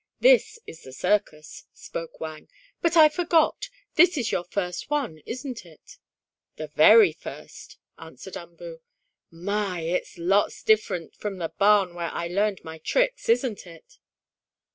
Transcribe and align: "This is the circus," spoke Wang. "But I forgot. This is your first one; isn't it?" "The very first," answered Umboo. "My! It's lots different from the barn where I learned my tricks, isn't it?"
"This 0.19 0.57
is 0.65 0.81
the 0.81 0.93
circus," 0.93 1.65
spoke 1.75 2.19
Wang. 2.19 2.49
"But 2.81 2.97
I 2.97 3.07
forgot. 3.07 3.69
This 3.93 4.17
is 4.17 4.31
your 4.31 4.43
first 4.45 4.89
one; 4.89 5.19
isn't 5.27 5.63
it?" 5.63 5.99
"The 6.55 6.65
very 6.69 7.11
first," 7.13 7.77
answered 7.99 8.35
Umboo. 8.35 8.81
"My! 9.29 9.81
It's 9.81 10.17
lots 10.17 10.63
different 10.63 11.15
from 11.15 11.37
the 11.37 11.49
barn 11.49 11.93
where 11.93 12.09
I 12.11 12.27
learned 12.27 12.61
my 12.63 12.79
tricks, 12.79 13.29
isn't 13.29 13.67
it?" 13.67 13.99